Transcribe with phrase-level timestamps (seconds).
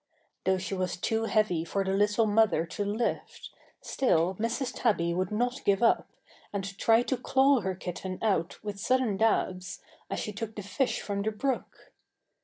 [0.45, 3.51] Though she was too heavy for the little mother to lift,
[3.81, 4.71] still Mrs.
[4.75, 6.09] Tabby would not give up,
[6.51, 9.79] and tried to claw her kitten out with sudden dabs,
[10.09, 11.93] as she took the fish from the brook.